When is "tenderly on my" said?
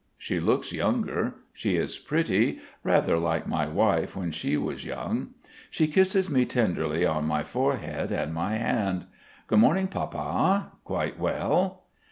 6.43-7.43